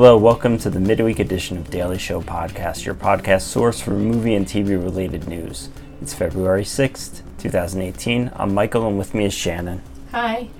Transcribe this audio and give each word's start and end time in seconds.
Hello, 0.00 0.16
welcome 0.16 0.58
to 0.58 0.70
the 0.70 0.78
midweek 0.78 1.18
edition 1.18 1.58
of 1.58 1.70
Daily 1.70 1.98
Show 1.98 2.22
Podcast, 2.22 2.84
your 2.86 2.94
podcast 2.94 3.40
source 3.42 3.80
for 3.80 3.90
movie 3.90 4.36
and 4.36 4.46
TV 4.46 4.80
related 4.80 5.26
news. 5.26 5.70
It's 6.00 6.14
February 6.14 6.62
6th, 6.62 7.22
2018. 7.38 8.30
I'm 8.36 8.54
Michael, 8.54 8.86
and 8.86 8.96
with 8.96 9.12
me 9.12 9.24
is 9.24 9.34
Shannon. 9.34 9.82
Hi. 10.12 10.50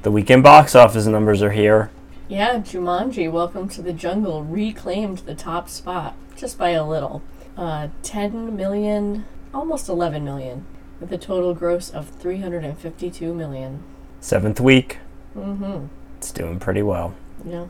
The 0.00 0.10
weekend 0.10 0.44
box 0.44 0.74
office 0.74 1.04
numbers 1.04 1.42
are 1.42 1.50
here. 1.50 1.90
Yeah, 2.26 2.54
Jumanji, 2.60 3.30
Welcome 3.30 3.68
to 3.68 3.82
the 3.82 3.92
Jungle, 3.92 4.42
reclaimed 4.42 5.18
the 5.18 5.34
top 5.34 5.68
spot 5.68 6.14
just 6.34 6.56
by 6.56 6.70
a 6.70 6.82
little. 6.82 7.20
Uh, 7.54 7.88
10 8.02 8.56
million, 8.56 9.26
almost 9.52 9.90
11 9.90 10.24
million, 10.24 10.64
with 11.00 11.12
a 11.12 11.18
total 11.18 11.52
gross 11.52 11.90
of 11.90 12.08
352 12.08 13.34
million. 13.34 13.82
Seventh 14.22 14.58
week, 14.58 15.00
Mm-hmm. 15.36 15.88
it's 16.16 16.32
doing 16.32 16.58
pretty 16.58 16.82
well. 16.82 17.14
Yeah. 17.44 17.66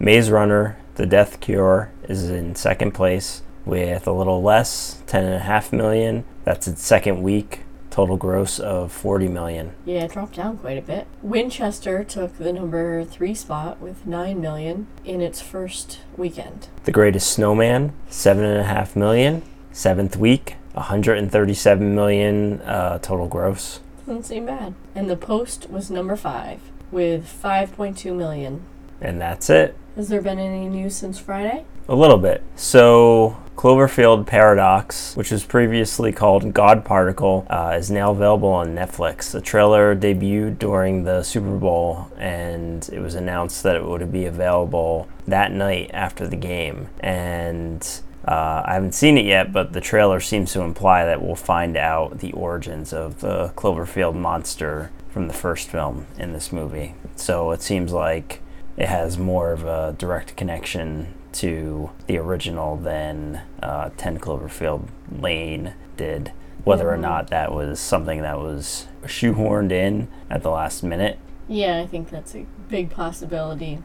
Maze 0.00 0.30
Runner, 0.30 0.78
The 0.94 1.06
Death 1.06 1.40
Cure, 1.40 1.90
is 2.08 2.30
in 2.30 2.54
second 2.54 2.92
place 2.92 3.42
with 3.64 4.06
a 4.06 4.12
little 4.12 4.42
less, 4.42 5.02
10.5 5.06 5.72
million. 5.72 6.24
That's 6.44 6.68
its 6.68 6.82
second 6.82 7.22
week. 7.22 7.64
Total 7.90 8.16
gross 8.16 8.60
of 8.60 8.92
40 8.92 9.26
million. 9.26 9.72
Yeah, 9.84 10.04
it 10.04 10.12
dropped 10.12 10.36
down 10.36 10.58
quite 10.58 10.78
a 10.78 10.82
bit. 10.82 11.08
Winchester 11.20 12.04
took 12.04 12.38
the 12.38 12.52
number 12.52 13.04
three 13.04 13.34
spot 13.34 13.80
with 13.80 14.06
9 14.06 14.40
million 14.40 14.86
in 15.04 15.20
its 15.20 15.40
first 15.40 16.00
weekend. 16.16 16.68
The 16.84 16.92
Greatest 16.92 17.36
Showman, 17.36 17.92
7.5 18.08 18.94
million. 18.94 19.42
Seventh 19.72 20.16
week, 20.16 20.56
137 20.74 21.94
million 21.94 22.60
uh, 22.62 22.98
total 22.98 23.26
gross. 23.26 23.80
Doesn't 24.06 24.24
seem 24.24 24.46
bad. 24.46 24.74
And 24.94 25.10
The 25.10 25.16
Post 25.16 25.68
was 25.68 25.90
number 25.90 26.16
five 26.16 26.60
with 26.90 27.26
5.2 27.42 28.14
million. 28.16 28.64
And 29.00 29.20
that's 29.20 29.50
it. 29.50 29.76
Has 29.98 30.06
there 30.06 30.22
been 30.22 30.38
any 30.38 30.68
news 30.68 30.94
since 30.94 31.18
Friday? 31.18 31.64
A 31.88 31.94
little 31.96 32.18
bit. 32.18 32.44
So, 32.54 33.36
Cloverfield 33.56 34.28
Paradox, 34.28 35.16
which 35.16 35.32
was 35.32 35.42
previously 35.42 36.12
called 36.12 36.54
God 36.54 36.84
Particle, 36.84 37.44
uh, 37.50 37.74
is 37.76 37.90
now 37.90 38.12
available 38.12 38.48
on 38.48 38.76
Netflix. 38.76 39.32
The 39.32 39.40
trailer 39.40 39.96
debuted 39.96 40.60
during 40.60 41.02
the 41.02 41.24
Super 41.24 41.56
Bowl, 41.56 42.12
and 42.16 42.88
it 42.92 43.00
was 43.00 43.16
announced 43.16 43.64
that 43.64 43.74
it 43.74 43.84
would 43.84 44.12
be 44.12 44.26
available 44.26 45.08
that 45.26 45.50
night 45.50 45.90
after 45.92 46.28
the 46.28 46.36
game. 46.36 46.90
And 47.00 47.84
uh, 48.24 48.62
I 48.66 48.74
haven't 48.74 48.94
seen 48.94 49.18
it 49.18 49.24
yet, 49.24 49.52
but 49.52 49.72
the 49.72 49.80
trailer 49.80 50.20
seems 50.20 50.52
to 50.52 50.60
imply 50.60 51.06
that 51.06 51.20
we'll 51.20 51.34
find 51.34 51.76
out 51.76 52.20
the 52.20 52.30
origins 52.34 52.92
of 52.92 53.18
the 53.18 53.48
Cloverfield 53.56 54.14
monster 54.14 54.92
from 55.10 55.26
the 55.26 55.34
first 55.34 55.68
film 55.68 56.06
in 56.16 56.32
this 56.32 56.52
movie. 56.52 56.94
So 57.16 57.50
it 57.50 57.62
seems 57.62 57.92
like 57.92 58.42
it 58.78 58.88
has 58.88 59.18
more 59.18 59.52
of 59.52 59.64
a 59.66 59.94
direct 59.98 60.36
connection 60.36 61.12
to 61.32 61.90
the 62.06 62.16
original 62.16 62.76
than 62.76 63.42
uh, 63.62 63.90
10 63.98 64.18
Cloverfield 64.18 64.88
Lane 65.20 65.74
did. 65.96 66.32
Whether 66.64 66.88
or 66.90 66.96
Mhm. 66.96 67.00
not 67.02 67.28
that 67.30 67.52
was 67.52 67.80
something 67.80 68.22
that 68.22 68.38
was 68.38 68.86
shoehorned 69.04 69.72
in 69.72 70.08
at 70.30 70.42
the 70.42 70.50
last 70.50 70.82
minute. 70.82 71.18
Yeah, 71.48 71.78
I 71.80 71.86
think 71.86 72.08
that's 72.10 72.34
a 72.34 72.46
big 72.68 72.90
possibility. 72.90 73.78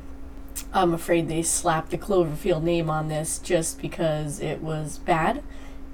I'm 0.73 0.93
afraid 0.93 1.27
they 1.27 1.41
slapped 1.41 1.89
the 1.91 1.97
Cloverfield 1.97 2.61
name 2.63 2.89
on 2.89 3.07
this 3.07 3.39
just 3.39 3.81
because 3.81 4.39
it 4.39 4.61
was 4.61 4.99
bad 4.99 5.41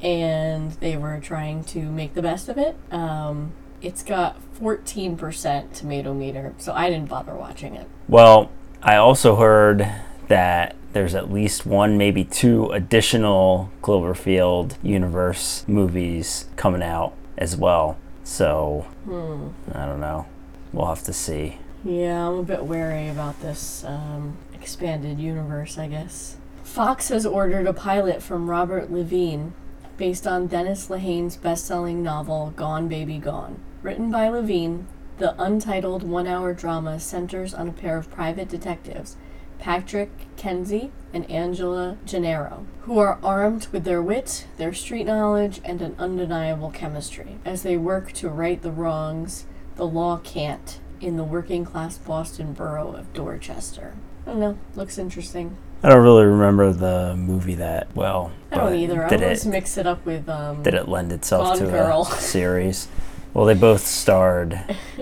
and 0.01 0.71
they 0.73 0.97
were 0.97 1.19
trying 1.19 1.63
to 1.65 1.79
make 1.89 2.13
the 2.13 2.21
best 2.21 2.49
of 2.49 2.57
it. 2.57 2.75
Um, 2.91 3.51
it's 3.81 4.03
got 4.03 4.37
14% 4.59 5.73
tomato 5.73 6.13
meter, 6.13 6.53
so 6.57 6.73
I 6.73 6.89
didn't 6.89 7.09
bother 7.09 7.33
watching 7.33 7.75
it. 7.75 7.87
Well, 8.07 8.49
I 8.81 8.95
also 8.95 9.35
heard 9.35 9.89
that 10.27 10.75
there's 10.93 11.13
at 11.15 11.31
least 11.31 11.65
one, 11.65 11.97
maybe 11.97 12.23
two 12.23 12.71
additional 12.71 13.71
Cloverfield 13.81 14.75
universe 14.81 15.63
movies 15.67 16.45
coming 16.55 16.81
out 16.81 17.13
as 17.37 17.55
well. 17.55 17.97
So, 18.23 18.85
Hmm. 19.05 19.49
I 19.73 19.85
don't 19.85 19.99
know. 19.99 20.25
We'll 20.71 20.87
have 20.87 21.03
to 21.03 21.13
see. 21.13 21.57
Yeah, 21.83 22.27
I'm 22.27 22.39
a 22.39 22.43
bit 22.43 22.65
wary 22.65 23.07
about 23.09 23.41
this 23.41 23.83
um, 23.85 24.37
expanded 24.53 25.19
universe, 25.19 25.77
I 25.77 25.87
guess. 25.87 26.35
Fox 26.63 27.09
has 27.09 27.25
ordered 27.25 27.65
a 27.67 27.73
pilot 27.73 28.21
from 28.21 28.49
Robert 28.49 28.91
Levine 28.91 29.53
based 29.97 30.27
on 30.27 30.47
Dennis 30.47 30.89
Lehane's 30.89 31.35
best 31.37 31.65
selling 31.65 32.03
novel 32.03 32.53
Gone 32.55 32.87
Baby 32.87 33.17
Gone. 33.17 33.59
Written 33.81 34.11
by 34.11 34.29
Levine, 34.29 34.87
the 35.19 35.41
untitled 35.41 36.03
one 36.03 36.27
hour 36.27 36.53
drama 36.53 36.99
centers 36.99 37.53
on 37.53 37.69
a 37.69 37.73
pair 37.73 37.97
of 37.97 38.09
private 38.09 38.49
detectives, 38.49 39.15
Patrick 39.59 40.11
Kenzie 40.37 40.91
and 41.13 41.29
Angela 41.29 41.97
Gennaro, 42.05 42.65
who 42.81 42.97
are 42.97 43.19
armed 43.21 43.67
with 43.71 43.83
their 43.83 44.01
wit, 44.01 44.47
their 44.57 44.73
street 44.73 45.03
knowledge, 45.03 45.59
and 45.63 45.81
an 45.81 45.95
undeniable 45.99 46.71
chemistry 46.71 47.37
as 47.45 47.63
they 47.63 47.77
work 47.77 48.13
to 48.13 48.29
right 48.29 48.61
the 48.61 48.71
wrongs 48.71 49.45
the 49.75 49.87
law 49.87 50.17
can't 50.17 50.79
in 50.99 51.15
the 51.15 51.23
working 51.23 51.63
class 51.63 51.97
Boston 51.97 52.53
borough 52.53 52.91
of 52.91 53.13
Dorchester. 53.13 53.95
I 54.25 54.31
don't 54.31 54.39
know. 54.41 54.57
Looks 54.75 54.97
interesting. 54.97 55.55
I 55.81 55.89
don't 55.89 56.03
really 56.03 56.25
remember 56.25 56.73
the 56.73 57.15
movie 57.15 57.55
that 57.55 57.95
well. 57.95 58.33
I 58.51 58.57
don't 58.57 58.75
either. 58.75 59.03
I 59.05 59.07
always 59.15 59.45
it, 59.45 59.49
mix 59.49 59.77
it 59.77 59.87
up 59.87 60.05
with 60.05 60.27
um. 60.27 60.63
did 60.63 60.73
it 60.73 60.89
lend 60.89 61.13
itself 61.13 61.47
Gone 61.47 61.57
to 61.59 61.65
Girl. 61.65 62.01
a 62.01 62.15
series? 62.15 62.89
Well, 63.33 63.45
they 63.45 63.53
both 63.53 63.85
starred 63.85 64.51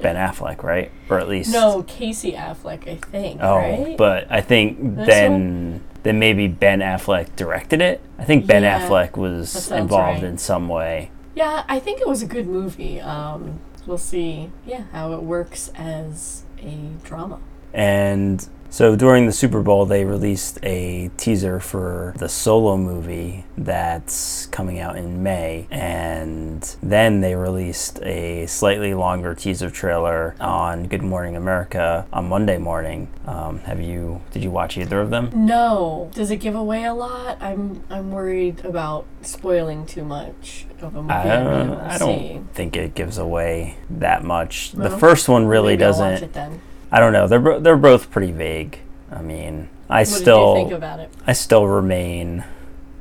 Ben 0.01 0.15
Affleck, 0.15 0.63
right? 0.63 0.91
Or 1.09 1.19
at 1.19 1.27
least 1.29 1.51
No, 1.53 1.83
Casey 1.83 2.33
Affleck, 2.33 2.87
I 2.87 2.95
think. 2.95 3.39
Oh, 3.41 3.55
right? 3.57 3.97
but 3.97 4.27
I 4.29 4.41
think 4.41 4.95
This 4.95 5.07
then 5.07 5.81
then 6.03 6.19
maybe 6.19 6.47
Ben 6.47 6.79
Affleck 6.79 7.35
directed 7.35 7.81
it. 7.81 8.01
I 8.19 8.23
think 8.23 8.45
Ben 8.47 8.63
Yeah, 8.63 8.87
Affleck 8.87 9.11
that 9.13 9.17
was 9.17 9.49
sounds 9.49 9.81
involved 9.81 10.21
right. 10.23 10.29
in 10.29 10.37
some 10.37 10.67
way. 10.69 11.11
yeah, 11.35 11.63
I 11.67 11.79
think 11.79 11.99
it 12.01 12.07
was 12.07 12.21
a 12.21 12.27
good 12.27 12.47
movie. 12.47 12.99
Um, 13.01 13.59
we'll 13.85 13.97
see. 13.97 14.51
Yeah, 14.65 14.83
how 14.91 15.13
it 15.13 15.23
works 15.23 15.71
as 15.75 16.43
a 16.61 16.91
drama. 17.03 17.39
And 17.73 18.47
so 18.69 18.95
during 18.95 19.25
the 19.25 19.31
Super 19.31 19.61
Bowl, 19.61 19.85
they 19.85 20.05
released 20.05 20.59
a 20.63 21.09
teaser 21.17 21.59
for 21.59 22.13
the 22.17 22.29
solo 22.29 22.77
movie 22.77 23.45
that's 23.57 24.45
coming 24.47 24.79
out 24.79 24.97
in 24.97 25.23
May. 25.23 25.67
And 25.71 26.75
then 26.81 27.21
they 27.21 27.35
released 27.35 27.99
a 28.03 28.45
slightly 28.47 28.93
longer 28.93 29.33
teaser 29.33 29.69
trailer 29.69 30.35
on 30.39 30.87
Good 30.87 31.01
Morning 31.01 31.35
America 31.35 32.05
on 32.13 32.29
Monday 32.29 32.57
morning. 32.57 33.07
Um, 33.25 33.59
have 33.59 33.81
you, 33.81 34.21
did 34.31 34.43
you 34.43 34.51
watch 34.51 34.77
either 34.77 35.01
of 35.01 35.09
them? 35.09 35.31
No, 35.33 36.09
does 36.13 36.31
it 36.31 36.37
give 36.37 36.55
away 36.55 36.83
a 36.83 36.93
lot? 36.93 37.41
I'm 37.41 37.83
I'm 37.89 38.11
worried 38.11 38.63
about 38.63 39.05
spoiling 39.21 39.85
too 39.85 40.03
much 40.03 40.65
of 40.81 40.95
a 40.95 41.01
movie. 41.01 41.13
I 41.13 41.43
don't, 41.43 41.79
I 41.79 41.97
don't 41.97 42.53
think 42.53 42.75
it 42.75 42.95
gives 42.95 43.17
away 43.17 43.77
that 43.89 44.23
much. 44.23 44.71
The 44.71 44.89
first 44.89 45.27
one 45.27 45.45
really 45.45 45.73
Maybe 45.73 45.85
I'll 45.85 45.99
watch 45.99 46.19
doesn't. 46.21 46.61
I 46.91 46.99
don't 46.99 47.13
know. 47.13 47.27
They're 47.27 47.59
they're 47.59 47.77
both 47.77 48.09
pretty 48.11 48.31
vague. 48.31 48.79
I 49.11 49.21
mean, 49.21 49.69
I 49.89 49.99
What 49.99 50.07
still 50.07 50.55
think 50.55 50.71
about 50.71 50.99
it? 50.99 51.11
I 51.25 51.33
still 51.33 51.65
remain. 51.67 52.43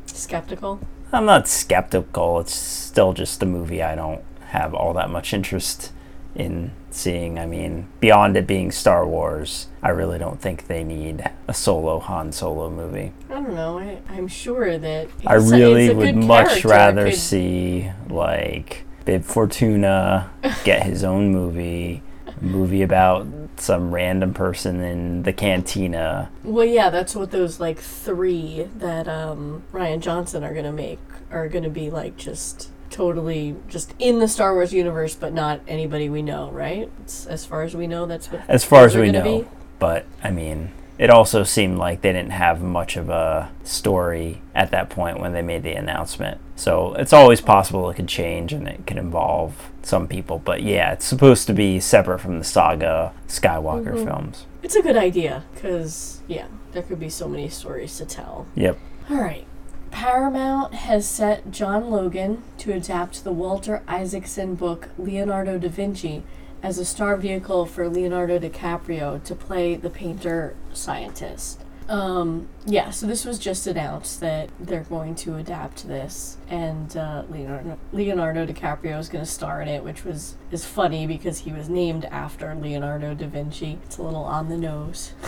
Skeptical. 0.07 0.81
I'm 1.13 1.25
not 1.27 1.47
skeptical. 1.49 2.41
It's 2.41 2.55
still 2.55 3.13
just 3.13 3.43
a 3.43 3.47
movie 3.47 3.83
I 3.83 3.95
don't 3.95 4.23
have 4.49 4.75
all 4.75 4.93
that 4.95 5.11
much 5.11 5.33
interest 5.33 5.93
in 6.35 6.73
seeing. 6.91 7.39
I 7.39 7.47
mean, 7.47 7.89
beyond 8.01 8.37
it 8.37 8.47
being 8.47 8.71
Star 8.73 9.07
Wars, 9.07 9.69
I 9.83 9.91
really 9.91 10.19
don't 10.19 10.41
think 10.41 10.67
they 10.67 10.83
need 10.85 11.29
a 11.49 11.55
solo 11.55 11.99
Han 12.01 12.33
Solo 12.33 12.71
movie. 12.71 13.13
I 13.31 13.35
don't 13.35 13.55
know. 13.55 13.79
I, 13.79 13.99
I'm 14.09 14.29
sure 14.29 14.79
that 14.79 15.09
I 15.27 15.35
really 15.35 15.95
would 15.95 16.17
much 16.17 16.65
rather 16.65 17.07
Could- 17.07 17.15
see 17.19 17.91
like 18.09 18.85
Bib 19.05 19.25
Fortuna 19.25 20.31
get 20.65 20.83
his 20.85 21.05
own 21.05 21.31
movie, 21.31 22.03
movie 22.41 22.83
about 22.83 23.27
some 23.57 23.93
random 23.93 24.35
person 24.35 24.83
in 24.83 25.23
the 25.23 25.33
cantina. 25.33 26.31
Well, 26.45 26.67
yeah, 26.67 26.91
that's 26.91 27.15
what 27.15 27.31
those 27.31 27.61
like 27.61 27.79
three 27.79 28.69
that 28.77 29.09
um, 29.09 29.63
Rian 29.73 30.01
Johnson 30.01 30.45
are 30.45 30.55
gonna 30.55 30.73
make 30.73 30.99
are 31.31 31.49
gonna 31.49 31.71
be 31.71 31.91
like 31.91 32.17
just 32.17 32.71
totally 32.91 33.57
just 33.69 33.95
in 33.99 34.19
the 34.19 34.29
Star 34.29 34.55
Wars 34.55 34.73
universe, 34.73 35.15
but 35.15 35.33
not 35.33 35.61
anybody 35.67 36.09
we 36.09 36.23
know, 36.23 36.51
right? 36.51 36.91
It's, 37.03 37.27
as 37.27 37.45
far 37.45 37.63
as 37.63 37.75
we 37.75 37.87
know, 37.87 38.07
that's 38.07 38.31
what. 38.31 38.43
As 38.49 38.65
far 38.65 38.85
as 38.85 38.97
we 38.97 39.11
know. 39.11 39.43
be. 39.43 39.49
But 39.79 40.07
I 40.23 40.31
mean, 40.31 40.73
it 40.99 41.11
also 41.11 41.43
seemed 41.45 41.79
like 41.79 42.01
they 42.01 42.13
didn't 42.13 42.31
have 42.31 42.63
much 42.63 42.97
of 42.97 43.09
a 43.11 43.51
story 43.65 44.41
at 44.55 44.71
that 44.71 44.89
point 44.91 45.21
when 45.21 45.33
they 45.33 45.43
made 45.43 45.63
the 45.63 45.73
announcement. 45.73 46.41
So 46.57 46.95
it's 46.95 47.13
always 47.13 47.41
possible 47.41 47.91
it 47.91 47.95
could 47.97 48.09
change 48.09 48.53
and 48.53 48.67
it 48.67 48.87
could 48.87 48.97
involve 48.97 49.71
some 49.83 50.09
people. 50.09 50.39
But 50.39 50.63
yeah, 50.63 50.93
it's 50.93 51.05
supposed 51.05 51.47
to 51.49 51.53
be 51.53 51.81
separate 51.81 52.21
from 52.21 52.39
the 52.39 52.45
saga 52.45 53.13
Skywalker 53.29 53.93
Mhm. 53.95 54.05
films. 54.05 54.47
It's 54.63 54.75
a 54.77 54.83
good 54.83 54.97
idea 54.97 55.45
because 55.55 56.21
yeah, 56.27 56.47
there 56.73 56.83
could 56.83 56.99
be 56.99 57.09
so 57.11 57.29
many 57.29 57.49
stories 57.49 57.97
to 57.99 58.05
tell. 58.07 58.47
Yep. 58.55 58.79
All 59.11 59.17
right. 59.19 59.45
Paramount 59.91 60.75
has 60.75 61.07
set 61.09 61.51
John 61.51 61.91
Logan 61.91 62.43
to 62.59 62.73
adapt 62.73 63.23
the 63.25 63.33
Walter 63.33 63.83
Isaacson 63.89 64.55
book 64.55 64.89
Leonardo 64.99 65.59
da 65.59 65.69
Vinci 65.69 66.23
as 66.67 66.79
a 66.79 66.85
star 66.85 67.17
vehicle 67.17 67.65
for 67.65 67.89
Leonardo 67.89 68.41
DiCaprio 68.41 69.23
to 69.23 69.37
play 69.37 69.77
the 69.77 69.89
painter 69.89 70.57
scientist. 70.73 71.63
Um, 71.89 72.49
yeah, 72.67 72.91
so 72.91 73.07
this 73.07 73.25
was 73.25 73.39
just 73.39 73.69
announced 73.69 74.19
that 74.19 74.51
they're 74.59 74.83
going 74.83 75.15
to 75.15 75.37
adapt 75.37 75.87
this, 75.87 76.39
and 76.49 76.97
uh, 76.97 77.23
Leonardo, 77.31 77.79
Leonardo 77.93 78.45
DiCaprio 78.45 78.99
is 78.99 79.09
going 79.09 79.25
to 79.25 79.31
star 79.31 79.63
in 79.63 79.69
it, 79.69 79.85
which 79.85 80.05
was 80.05 80.35
is 80.51 80.65
funny 80.65 81.07
because 81.07 81.39
he 81.39 81.53
was 81.53 81.69
named 81.69 82.05
after 82.07 82.53
Leonardo 82.57 83.15
da 83.15 83.29
Vinci. 83.29 83.79
It's 83.85 83.99
a 83.99 84.03
little 84.03 84.25
on 84.25 84.49
the 84.49 84.59
nose. 84.59 85.13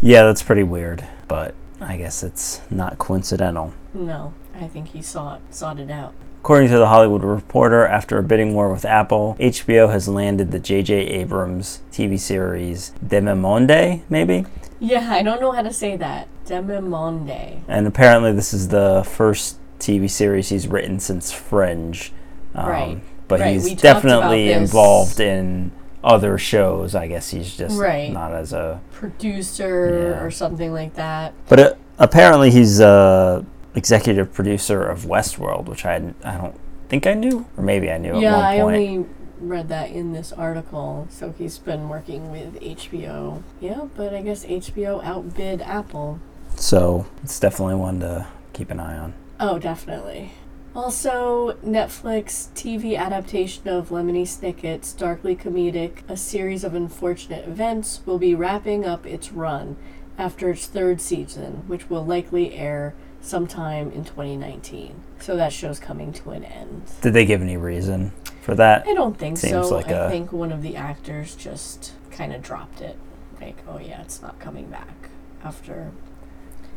Yeah, 0.00 0.22
that's 0.22 0.44
pretty 0.44 0.62
weird, 0.62 1.04
but 1.26 1.56
I 1.80 1.96
guess 1.96 2.22
it's 2.22 2.60
not 2.70 2.98
coincidental. 2.98 3.74
no, 3.92 4.32
I 4.54 4.68
think 4.68 4.86
he 4.90 5.02
saw 5.02 5.34
it, 5.34 5.40
sought 5.50 5.80
it 5.80 5.90
out. 5.90 6.14
According 6.48 6.70
to 6.70 6.78
the 6.78 6.86
Hollywood 6.88 7.24
Reporter, 7.24 7.86
after 7.86 8.16
a 8.16 8.22
bidding 8.22 8.54
war 8.54 8.72
with 8.72 8.86
Apple, 8.86 9.36
HBO 9.38 9.90
has 9.92 10.08
landed 10.08 10.50
the 10.50 10.58
J.J. 10.58 10.94
Abrams 10.94 11.82
TV 11.92 12.18
series 12.18 12.94
Demimonde, 13.06 14.00
maybe? 14.08 14.46
Yeah, 14.80 15.12
I 15.12 15.22
don't 15.22 15.42
know 15.42 15.52
how 15.52 15.60
to 15.60 15.70
say 15.74 15.98
that. 15.98 16.26
Demimonde. 16.46 17.60
And 17.68 17.86
apparently, 17.86 18.32
this 18.32 18.54
is 18.54 18.68
the 18.68 19.04
first 19.06 19.58
TV 19.78 20.08
series 20.08 20.48
he's 20.48 20.66
written 20.66 21.00
since 21.00 21.30
Fringe. 21.30 22.14
Um, 22.54 22.66
Right. 22.66 23.00
But 23.28 23.40
Right, 23.40 23.52
he's 23.52 23.66
about 23.66 23.82
definitely 23.82 24.50
involved 24.50 25.20
in 25.20 25.70
other 26.02 26.38
shows. 26.38 26.94
I 26.94 27.08
guess 27.08 27.28
he's 27.28 27.54
just 27.58 27.78
Right. 27.78 28.10
not 28.10 28.32
as 28.32 28.54
a. 28.54 28.80
Producer 28.92 30.14
Yeah. 30.16 30.24
or 30.24 30.30
something 30.30 30.72
like 30.72 30.94
that. 30.94 31.34
But 31.46 31.60
uh 31.60 31.72
apparently, 31.98 32.50
he's 32.50 32.80
a 32.80 33.44
executive 33.74 34.32
producer 34.32 34.82
of 34.84 35.04
Westworld, 35.04 35.66
which 35.66 35.84
I 35.84 36.14
I 36.24 36.36
don't 36.36 36.58
think 36.88 37.06
I 37.06 37.14
knew, 37.14 37.46
or 37.56 37.62
maybe 37.62 37.90
I 37.90 37.98
knew 37.98 38.20
yeah, 38.20 38.36
I 38.36 38.60
only 38.60 39.06
read 39.40 39.68
that 39.68 39.90
in 39.90 40.12
this 40.12 40.32
article. 40.32 41.06
So 41.10 41.34
he's 41.36 41.58
been 41.58 41.88
working 41.88 42.30
with 42.30 42.60
HBO. 42.60 43.42
Yeah, 43.60 43.88
but 43.96 44.14
I 44.14 44.22
guess 44.22 44.44
HBO 44.44 45.02
outbid 45.04 45.62
Apple. 45.62 46.20
So 46.56 47.06
it's 47.22 47.38
definitely 47.38 47.76
one 47.76 48.00
to 48.00 48.26
keep 48.52 48.70
an 48.70 48.80
eye 48.80 48.98
on. 48.98 49.14
Oh, 49.38 49.58
definitely. 49.58 50.32
Also, 50.74 51.52
Netflix 51.64 52.48
TV 52.54 52.96
adaptation 52.96 53.68
of 53.68 53.88
Lemony 53.88 54.22
Snicket's 54.22 54.92
darkly 54.92 55.34
comedic 55.34 56.08
A 56.08 56.16
Series 56.16 56.62
of 56.62 56.74
Unfortunate 56.74 57.48
Events 57.48 58.00
will 58.04 58.18
be 58.18 58.34
wrapping 58.34 58.84
up 58.84 59.06
its 59.06 59.32
run 59.32 59.76
after 60.18 60.50
its 60.50 60.66
third 60.66 61.00
season, 61.00 61.64
which 61.66 61.88
will 61.88 62.04
likely 62.04 62.54
air 62.54 62.94
sometime 63.20 63.90
in 63.92 64.04
2019. 64.04 65.02
So 65.20 65.36
that 65.36 65.52
show's 65.52 65.78
coming 65.80 66.12
to 66.14 66.30
an 66.30 66.44
end. 66.44 66.82
Did 67.02 67.12
they 67.12 67.26
give 67.26 67.42
any 67.42 67.56
reason 67.56 68.12
for 68.42 68.54
that? 68.54 68.86
I 68.86 68.94
don't 68.94 69.18
think 69.18 69.36
Seems 69.38 69.68
so. 69.68 69.74
like 69.76 69.88
I 69.88 70.06
a- 70.06 70.10
think 70.10 70.32
one 70.32 70.52
of 70.52 70.62
the 70.62 70.76
actors 70.76 71.34
just 71.34 71.92
kind 72.10 72.32
of 72.32 72.42
dropped 72.42 72.80
it. 72.80 72.96
Like, 73.40 73.56
oh 73.68 73.78
yeah, 73.78 74.00
it's 74.02 74.22
not 74.22 74.38
coming 74.38 74.66
back 74.66 75.10
after. 75.44 75.90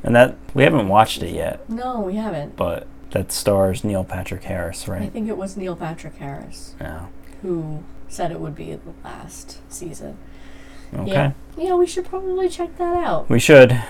And 0.04 0.16
that 0.16 0.36
we 0.54 0.64
haven't 0.64 0.88
watched 0.88 1.22
it 1.22 1.34
yet, 1.34 1.70
No, 1.70 2.00
we 2.00 2.16
haven't. 2.16 2.56
but 2.56 2.88
that 3.12 3.32
stars 3.32 3.84
Neil 3.84 4.04
Patrick 4.04 4.44
Harris, 4.44 4.88
right? 4.88 5.02
I 5.04 5.10
think 5.10 5.28
it 5.30 5.38
was 5.38 5.56
Neil 5.58 5.76
Patrick 5.76 6.16
Harris 6.16 6.76
Yeah. 6.82 7.08
who 7.42 7.84
said 8.08 8.32
it 8.32 8.40
would 8.40 8.56
be 8.56 8.74
the 8.74 8.94
last 9.04 9.60
season. 9.72 10.18
Okay. 10.94 11.12
Yeah. 11.12 11.32
Yeah, 11.58 11.76
we 11.76 11.86
should 11.88 12.06
probably 12.06 12.50
check 12.50 12.78
that 12.78 12.96
out. 13.04 13.30
We 13.30 13.40
should. 13.40 13.82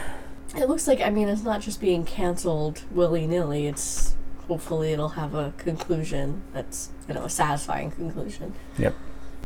It 0.55 0.67
looks 0.67 0.87
like, 0.87 1.01
I 1.01 1.09
mean, 1.09 1.27
it's 1.29 1.43
not 1.43 1.61
just 1.61 1.79
being 1.79 2.05
canceled 2.05 2.83
willy 2.91 3.25
nilly. 3.25 3.67
It's 3.67 4.15
hopefully 4.47 4.91
it'll 4.91 5.09
have 5.09 5.33
a 5.33 5.53
conclusion 5.57 6.41
that's, 6.53 6.89
you 7.07 7.13
know, 7.13 7.23
a 7.23 7.29
satisfying 7.29 7.91
conclusion. 7.91 8.53
Yep. 8.77 8.95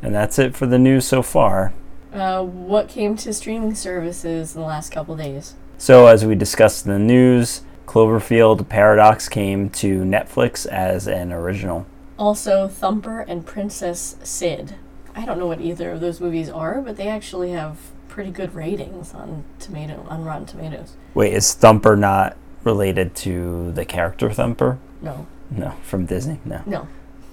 And 0.01 0.15
that's 0.15 0.39
it 0.39 0.55
for 0.55 0.65
the 0.65 0.79
news 0.79 1.05
so 1.05 1.21
far. 1.21 1.73
Uh, 2.11 2.43
what 2.43 2.87
came 2.87 3.15
to 3.17 3.33
streaming 3.33 3.75
services 3.75 4.55
in 4.55 4.61
the 4.61 4.67
last 4.67 4.91
couple 4.91 5.15
days? 5.15 5.55
So, 5.77 6.07
as 6.07 6.25
we 6.25 6.35
discussed 6.35 6.85
in 6.85 6.93
the 6.93 6.99
news, 6.99 7.61
Cloverfield 7.85 8.67
Paradox 8.69 9.27
came 9.27 9.69
to 9.71 10.03
Netflix 10.03 10.65
as 10.65 11.07
an 11.07 11.31
original. 11.33 11.85
Also, 12.17 12.67
Thumper 12.67 13.21
and 13.21 13.45
Princess 13.45 14.15
Cyd. 14.23 14.75
I 15.13 15.25
don't 15.25 15.37
know 15.37 15.47
what 15.47 15.61
either 15.61 15.91
of 15.91 15.99
those 15.99 16.21
movies 16.21 16.49
are, 16.49 16.81
but 16.81 16.97
they 16.97 17.07
actually 17.07 17.51
have 17.51 17.77
pretty 18.15 18.31
good 18.31 18.55
ratings 18.55 19.13
on 19.13 19.43
tomato 19.59 20.05
on 20.07 20.23
Rotten 20.23 20.45
Tomatoes. 20.45 20.95
Wait, 21.13 21.33
is 21.33 21.53
Thumper 21.53 21.97
not 21.97 22.37
related 22.63 23.13
to 23.17 23.73
the 23.73 23.83
character 23.83 24.31
Thumper? 24.31 24.79
No, 25.01 25.27
No, 25.51 25.71
from 25.83 26.05
Disney? 26.05 26.39
No. 26.45 26.61
no. 26.65 26.87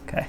Okay. 0.09 0.27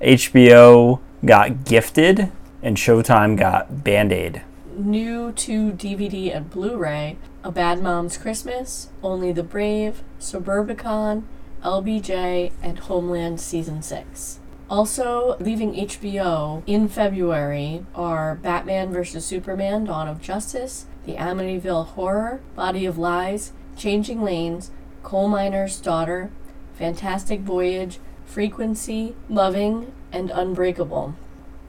HBO 0.00 1.00
got 1.24 1.64
Gifted, 1.64 2.30
and 2.62 2.76
Showtime 2.76 3.36
got 3.36 3.82
Band 3.82 4.12
Aid. 4.12 4.42
New 4.76 5.32
to 5.32 5.72
DVD 5.72 6.34
and 6.36 6.48
Blu-ray: 6.50 7.16
A 7.42 7.50
Bad 7.50 7.82
Mom's 7.82 8.16
Christmas, 8.16 8.90
Only 9.02 9.32
the 9.32 9.42
Brave, 9.42 10.04
Suburbicon, 10.20 11.24
LBJ, 11.64 12.52
and 12.62 12.78
Homeland 12.78 13.40
Season 13.40 13.82
Six. 13.82 14.38
Also, 14.70 15.36
leaving 15.40 15.74
HBO 15.74 16.62
in 16.66 16.88
February 16.88 17.84
are 17.94 18.36
Batman 18.36 18.92
vs. 18.92 19.24
Superman 19.24 19.84
Dawn 19.84 20.08
of 20.08 20.22
Justice, 20.22 20.86
The 21.04 21.16
Amityville 21.16 21.88
Horror, 21.88 22.40
Body 22.54 22.86
of 22.86 22.96
Lies, 22.96 23.52
Changing 23.76 24.22
Lanes, 24.22 24.70
Coal 25.02 25.28
Miner's 25.28 25.78
Daughter, 25.80 26.30
Fantastic 26.74 27.40
Voyage, 27.40 27.98
Frequency, 28.24 29.14
Loving, 29.28 29.92
and 30.10 30.30
Unbreakable. 30.30 31.14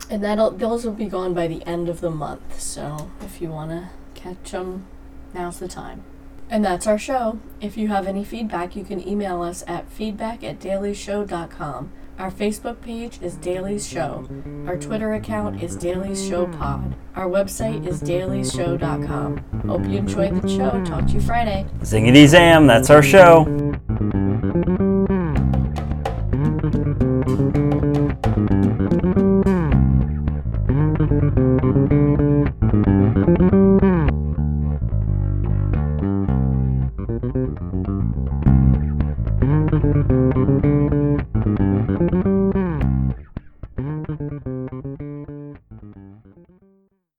And 0.09 0.23
that'll 0.23 0.51
those 0.51 0.85
will 0.85 0.93
be 0.93 1.05
gone 1.05 1.33
by 1.33 1.47
the 1.47 1.65
end 1.67 1.89
of 1.89 1.99
the 1.99 2.11
month. 2.11 2.61
So 2.61 3.11
if 3.21 3.41
you 3.41 3.49
want 3.49 3.71
to 3.71 3.89
catch 4.13 4.51
them, 4.51 4.85
now's 5.33 5.59
the 5.59 5.67
time. 5.67 6.03
And 6.49 6.63
that's 6.63 6.85
our 6.85 6.99
show. 6.99 7.39
If 7.59 7.75
you 7.75 7.87
have 7.87 8.07
any 8.07 8.23
feedback, 8.23 8.75
you 8.75 8.83
can 8.83 9.05
email 9.05 9.41
us 9.41 9.63
at 9.67 9.89
feedback 9.89 10.43
at 10.43 10.59
dailyshow.com. 10.59 11.91
Our 12.17 12.31
Facebook 12.31 12.79
page 12.81 13.19
is 13.21 13.35
Daily's 13.35 13.85
Show. 13.87 14.25
Our 14.67 14.77
Twitter 14.77 15.13
account 15.13 15.61
is 15.61 15.75
Daily's 15.75 16.25
Show 16.25 16.47
Pod. 16.47 16.95
Our 17.13 17.27
website 17.27 17.85
is 17.85 18.01
dailyshow.com. 18.01 19.37
Hope 19.67 19.85
you 19.85 19.97
enjoyed 19.97 20.41
the 20.41 20.47
show. 20.47 20.81
Talk 20.85 21.07
to 21.07 21.13
you 21.13 21.19
Friday. 21.21 21.65
Zingity 21.81 22.25
Zam, 22.27 22.67
that's 22.67 22.89
our 22.89 23.03
show. 23.03 23.43